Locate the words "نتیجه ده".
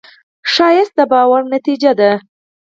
1.53-2.11